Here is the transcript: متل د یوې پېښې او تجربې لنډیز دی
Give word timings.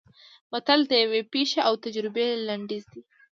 متل 0.51 0.79
د 0.87 0.91
یوې 1.03 1.21
پېښې 1.33 1.59
او 1.67 1.73
تجربې 1.85 2.27
لنډیز 2.47 2.85
دی 2.93 3.01